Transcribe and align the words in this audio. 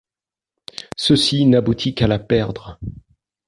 Ceci 0.97 1.45
n’aboutit 1.45 1.93
qu’à 1.93 2.07
la 2.07 2.17
perdre. 2.17 2.79